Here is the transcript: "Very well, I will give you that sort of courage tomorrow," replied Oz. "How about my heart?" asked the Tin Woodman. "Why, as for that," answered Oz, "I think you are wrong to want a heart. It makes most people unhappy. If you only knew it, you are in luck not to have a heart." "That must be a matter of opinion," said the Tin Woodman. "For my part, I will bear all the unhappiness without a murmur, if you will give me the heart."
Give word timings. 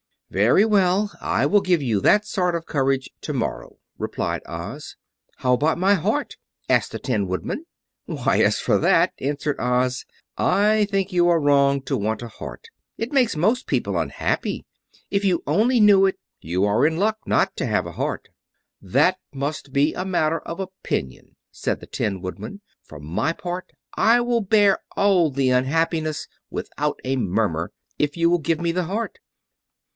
"Very 0.31 0.63
well, 0.65 1.11
I 1.19 1.45
will 1.45 1.59
give 1.59 1.81
you 1.81 1.99
that 1.99 2.25
sort 2.25 2.55
of 2.55 2.65
courage 2.65 3.09
tomorrow," 3.21 3.77
replied 3.99 4.41
Oz. 4.47 4.95
"How 5.35 5.53
about 5.53 5.77
my 5.77 5.93
heart?" 5.93 6.37
asked 6.69 6.93
the 6.93 6.99
Tin 6.99 7.27
Woodman. 7.27 7.65
"Why, 8.05 8.39
as 8.41 8.57
for 8.59 8.79
that," 8.79 9.11
answered 9.19 9.59
Oz, 9.59 10.05
"I 10.37 10.87
think 10.89 11.11
you 11.11 11.27
are 11.27 11.39
wrong 11.39 11.81
to 11.83 11.97
want 11.97 12.21
a 12.21 12.29
heart. 12.29 12.69
It 12.97 13.11
makes 13.11 13.35
most 13.35 13.67
people 13.67 13.99
unhappy. 13.99 14.65
If 15.11 15.25
you 15.25 15.43
only 15.45 15.81
knew 15.81 16.05
it, 16.05 16.17
you 16.39 16.63
are 16.63 16.87
in 16.87 16.97
luck 16.97 17.17
not 17.27 17.55
to 17.57 17.65
have 17.67 17.85
a 17.85 17.91
heart." 17.91 18.29
"That 18.81 19.17
must 19.33 19.73
be 19.73 19.93
a 19.93 20.05
matter 20.05 20.39
of 20.39 20.61
opinion," 20.61 21.35
said 21.51 21.79
the 21.81 21.87
Tin 21.87 22.21
Woodman. 22.21 22.61
"For 22.81 22.99
my 22.99 23.33
part, 23.33 23.71
I 23.95 24.21
will 24.21 24.41
bear 24.41 24.79
all 24.95 25.29
the 25.29 25.49
unhappiness 25.49 26.27
without 26.49 26.99
a 27.03 27.17
murmur, 27.17 27.71
if 27.99 28.15
you 28.15 28.29
will 28.29 28.39
give 28.39 28.61
me 28.61 28.71
the 28.71 28.85
heart." 28.85 29.19